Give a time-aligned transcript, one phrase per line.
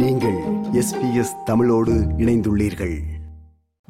[0.00, 0.38] நீங்கள்
[0.72, 2.94] எஸ்பிஎஸ் தமிழோடு இணைந்துள்ளீர்கள்.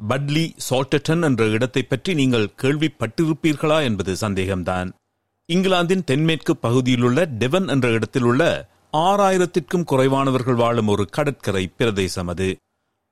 [0.09, 4.89] பட்லி சால்டட்டன் என்ற இடத்தை பற்றி நீங்கள் கேள்விப்பட்டிருப்பீர்களா என்பது சந்தேகம்தான்.
[5.45, 12.49] இங்கிலாந்தின் தென்மேற்கு பகுதியிலுள்ள டெவன் என்ற இடத்தில் உள்ள ஆறாயிரத்திற்கும் குறைவானவர்கள் வாழும் ஒரு கடற்கரை பிரதேசம் அது.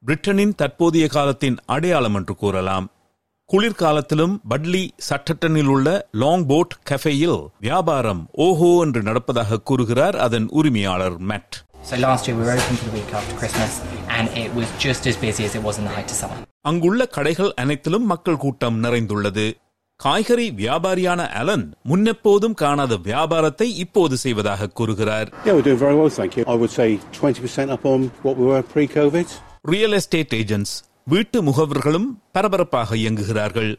[0.04, 2.92] பிரிட்டனின் தற்போதைய காலத்தின் அடையாளம் என்று கூறலாம்.
[3.50, 11.58] குளிர்காலத்திலும் பட்லி சட்டட்டனில் உள்ள லாங் போட் கஃபேயில் வியாபாரம் ஓஹோ என்று நடப்பதாக கூறுகிறார் அதன் உரிமையாளர் Matt
[11.85, 13.73] So last year we were open for the week after Christmas
[14.09, 16.39] and it was just as busy as it was in the height of summer.
[16.65, 19.47] அங்குள்ள கடைகள் அனைத்திலும் மக்கள் கூட்டம் நிறைந்துள்ளது
[20.01, 26.35] காய்கறி வியாபாரியான அலன் முன்னெப்போதும் காணாத வியாபாரத்தை இப்போது செய்வதாக கூறுகிறார் Yeah, we're doing very well, thank
[26.39, 26.45] you.
[26.47, 29.27] I would say 20% up on what we were pre-COVID.
[29.65, 30.75] Real estate agents
[31.07, 33.71] வீட்டு முகவர்களும் பரபரப்பாக இயங்குகிறார்கள்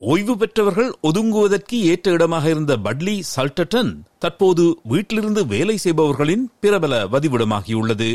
[0.00, 8.10] ஓய்வு பெற்றவர்கள் ஒதுங்குவதற்கு ஏற்ற இடமாக இருந்த பட்லி சல்டட்டன் தற்போது வீட்டிலிருந்து வேலை செய்பவர்களின் பிரபல வதிவிடமாகியுள்ளது.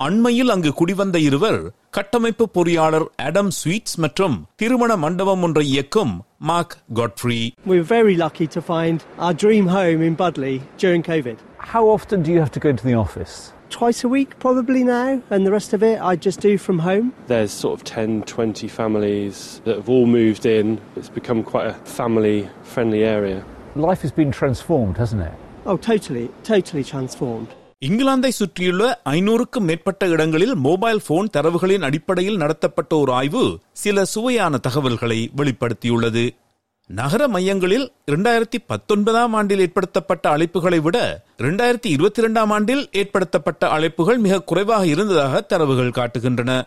[0.00, 1.58] அண்மையில் அங்கு குடிவந்த இருவர்
[1.96, 6.14] கட்டமைப்பு பொறியாளர் அடம் ஸ்வீட்ஸ் மற்றும் திருமண மண்டபம் ஒன்றை இயக்கும்
[6.50, 7.38] Mark Godfrey
[7.70, 11.36] We were very lucky to find our dream home in Budley during COVID.
[11.72, 13.34] How often do you have to go into the office?
[13.76, 17.06] Twice a week, probably now, and the rest of it I just do from home.
[17.32, 20.66] There's sort of 10, 20 families that have all moved in.
[20.98, 22.36] It's become quite a family
[22.74, 23.38] friendly area.
[23.88, 25.34] Life has been transformed, hasn't it?
[25.64, 27.50] Oh, totally, totally transformed.
[27.85, 35.31] இங்கிலாந்தை சுற்றியுள்ள ஐநூறுக்கும் மேற்பட்ட இடங்களில் mobile phone தரவுகளின் அடிப்படையில் நடத்தப்பட்ட ஒரு ஆய்வு சில சுவையான தகவல்களை
[35.35, 36.29] வெளிப்படுத்தியுள்ளது.
[36.87, 44.41] நகர மையங்களில் இரண்டாயிரத்தி பத்தொன்பதாம் ஆண்டில் ஏற்படுத்தப்பட்ட அழைப்புகளை விட இரண்டாயிரத்தி இருபத்தி இரண்டாம் ஆண்டில் ஏற்படுத்தப்பட்ட அழைப்புகள் மிக
[44.41, 46.61] குறைவாக இருந்ததாக தரவுகள் காட்டுகின்றன.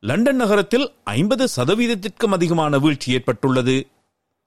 [0.00, 3.86] லண்டன் நகரத்தில் ஐம்பது சதவீதத்திற்கும் அதிகமான வீழ்ச்சி ஏற்பட்டுள்ளது.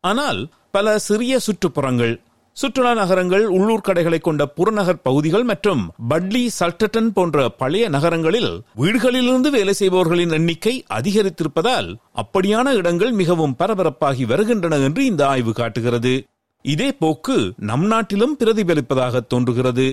[0.04, 2.22] ஆனால் பல சிறிய சுற்றுப்புறங்கள்
[2.60, 8.50] சுற்றுலா நகரங்கள் உள்ளூர் கடைகளை கொண்ட புறநகர் பகுதிகள் மற்றும் பட்லி சல்டட்டன் போன்ற பழைய நகரங்களில்
[8.82, 11.90] வீடுகளிலிருந்து வேலை செய்பவர்களின் எண்ணிக்கை அதிகரித்திருப்பதால்
[12.24, 16.14] அப்படியான இடங்கள் மிகவும் பரபரப்பாகி வருகின்றன என்று இந்த ஆய்வு காட்டுகிறது.
[16.66, 17.38] இதே போக்கு
[17.70, 19.88] நம் நாட்டிலும் பிரதிபலிப்பதாக தோன்றுகிறது.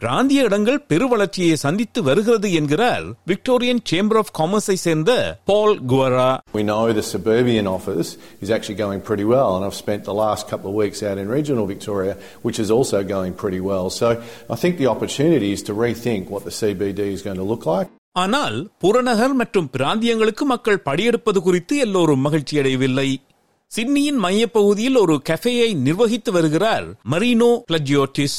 [0.00, 5.12] பிராந்திய இடங்கள் பெருவளர்ச்சியை சந்தித்து வருகிறது என்கிறார் விக்டோரியன் சேம்பர் ஆஃப் காமர்ஸை சேர்ந்த
[5.50, 8.10] பால் குவரா We know the suburban office
[8.44, 11.28] is actually going pretty well, and I've spent the last couple of weeks out in
[11.30, 13.86] regional Victoria, which is also going pretty well.
[13.92, 14.08] So
[14.50, 17.88] I think the opportunity is to rethink what the CBD is going to look like.
[18.16, 23.08] ஆனால் புறநகர் மற்றும் பிராந்தியங்களுக்கு மக்கள் படியெடுப்பது குறித்து எல்லோரும் மகிழ்ச்சி அடையவில்லை
[23.72, 28.38] சிட்னியின் மையப்பகுதியில் ஒரு கஃபேயை நிர்வகித்து வருகிறார் மரீனோ பிளஜியோட்டிஸ்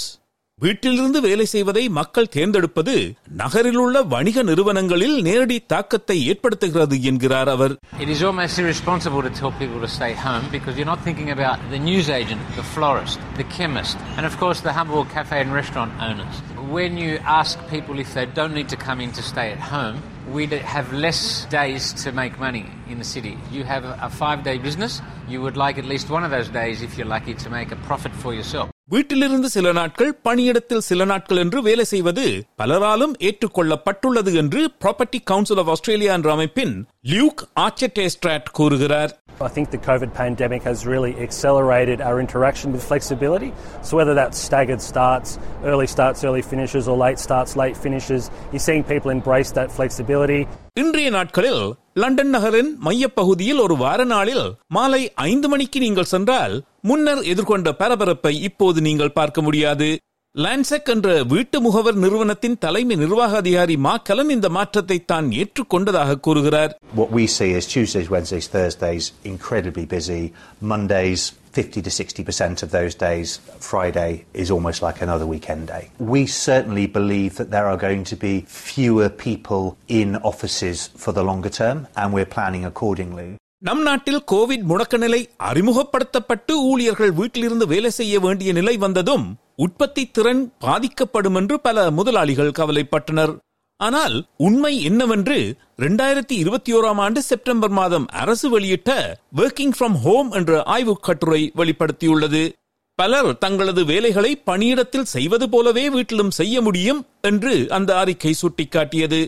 [0.64, 2.92] வீட்டிலிருந்து வேலை செய்வதை மக்கள் தேர்ந்தெடுப்பது
[3.41, 7.74] நகரில் உள்ள வணிக நிறுவனங்களில் நேரடி தாக்கத்தை ஏற்படுத்துகிறது என்கிறார் அவர்
[8.04, 11.58] It is almost irresponsible to tell people to stay home because you're not thinking about
[11.72, 16.38] the newsagent, the florist, the chemist, and of course the humble cafe and restaurant owners.
[16.76, 19.98] When you ask people if they don't need to come in to stay at home,
[20.36, 21.20] we have less
[21.58, 23.34] days to make money in the city.
[23.56, 24.94] You have a five day business,
[25.34, 27.80] you would like at least one of those days, if you're lucky, to make a
[27.91, 28.66] profit for yourself.
[28.91, 32.25] வீட்டிலிருந்து சில நாட்கள் பணியிடத்தில் சில நாட்கள் என்று வேலை செய்வது
[32.62, 36.74] பலராலும் ஏற்றுக்கொள்ளப்பட்டுள்ளது என்று ப்ராப்பர்ட்டி கவுன்சில் ஆஃப் ஆஸ்திரேலியா என்ற அமைப்பின்
[37.12, 43.50] லியூக் ஆச்சட்டேஸ்ட்ராட் கூறுகிறார் I think the COVID pandemic has really accelerated our interaction with flexibility.
[43.81, 45.29] So, whether that's staggered starts,
[45.63, 50.41] early starts, early finishes, or late starts, late finishes, you're seeing people embrace that flexibility.
[50.78, 51.63] இன்றைய நாட்களில்
[51.96, 58.79] London நகரின் மையப்பகுதியில் ஒரு வார நாளில் மாலை ஐந்து மணிக்கு நீங்கள் சென்றால் முன்னர் எதிர்கொண்ட பரபரப்பை இப்போது
[58.81, 59.90] நீங்கள் பார்க்க முடியாது
[60.35, 67.12] லான்செக் என்ற வீட்டு முகவர் நிறுவனத்தின் தலைமை நிர்வாக அதிகாரி மாக்கலம் இந்த மாற்றத்தை தான் ஏற்றுக்கொண்டதாக கூறுகிறார் What
[67.12, 70.22] we see is Tuesdays, Wednesdays, Thursdays incredibly busy.
[70.66, 71.23] Mondays,
[71.54, 73.28] 50 to 60% of those days,
[73.60, 75.84] Friday is almost like another weekend day.
[76.12, 78.34] We certainly believe that there are going to be
[78.66, 79.64] fewer people
[80.00, 83.28] in offices for the longer term, and we're planning accordingly.
[83.62, 89.24] நம் நாட்டில் Covid முடக்க நிலை அறிமுகப்படுத்தப்பட்டு ஊழியர்கள் வீட்டிலிருந்து வேலை செய்ய வேண்டிய நிலை வந்ததும்
[89.56, 93.32] உற்பத்தி திறன் பாதிக்கப்படும் என்று பல முதலாளிகள் கவலைப்பட்டனர்
[93.85, 95.37] ஆனால் உண்மை என்னவென்று
[95.78, 98.91] இரண்டாயிரத்தி இருபத்தி ஓராம் ஆண்டு செப்டம்பர் மாதம் அரசு வெளியிட்ட
[99.35, 102.43] ஒர்க்கிங் ஃப்ரம் ஹோம் என்ற ஆய்வுக் கட்டுரை வெளிப்படுத்தியுள்ளது.
[102.95, 109.22] பலர் தங்களது வேலைகளை பணியிடத்தில் செய்வது போலவே வீட்டிலும் செய்ய முடியும் என்று அந்த அறிக்கை சுட்டிக்காட்டியது.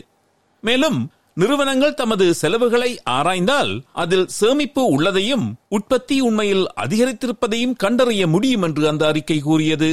[0.60, 9.06] மேலும் நிறுவனங்கள் தமது செலவுகளை ஆராய்ந்தால் அதில் சேமிப்பு உள்ளதையும் உற்பத்தி உண்மையில் அதிகரித்திருப்பதையும் கண்டறிய முடியும் என்று அந்த
[9.06, 9.90] அறிக்கை கூறியது.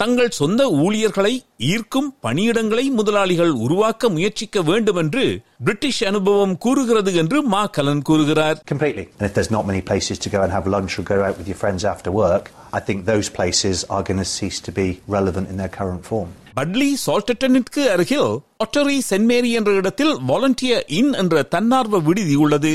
[0.00, 1.32] தங்கள் சொந்த ஊழியர்களை
[1.68, 5.24] ஈர்க்கும் பணியிடங்களை முதலாளிகள் உருவாக்க முயற்சிக்க வேண்டும் என்று
[5.64, 9.04] பிரிட்டிஷ் அனுபவம் கூறுகிறது என்று மா கலன் கூறுகிறார் Completely.
[9.10, 11.48] And if there's not many places to go and have lunch or go out with
[11.48, 15.48] your friends after work, I think those places are going to cease to be relevant
[15.52, 16.30] in their current form.
[16.56, 18.30] பட்லி சால்டட்டனிற்கு அருகில்
[18.64, 22.72] ஒட்டரி send மேரி என்ற இடத்தில் volunteer இன் என்ற தன்னார்வ விடுதி உள்ளது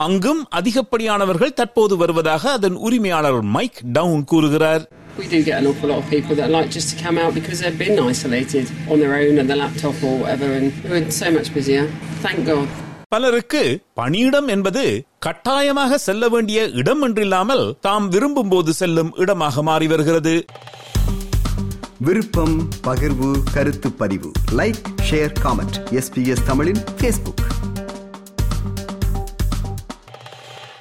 [0.00, 4.84] அங்கும் அதிகப்படியானவர்கள் தற்போது வருவதாக அதன் உரிமையாளர் மைக் டவுன் கூறுகிறார்
[5.17, 7.59] We do get an awful lot of people that like just to come out because
[7.59, 11.49] they've been isolated on their own and their laptop or whatever, and we're so much
[11.53, 11.83] busier.
[12.21, 12.69] Thank God.
[13.11, 13.61] பலருக்கு
[13.93, 14.83] பணியிடம் என்பது
[15.19, 20.35] கட்டாயமாக செல்ல வேண்டிய இடம் என்றில்லாமல் தாம் விரும்பும் போது செல்லும் இடமாக மாறி வருகிறது
[21.99, 22.55] விருப்பம்
[22.87, 24.29] பகிர்வு கருத்து பதிவு
[24.59, 24.79] லைக்
[25.09, 27.43] ஷேர் காமெண்ட் எஸ்பிஎஸ் தமிழின் ஃபேஸ்புக்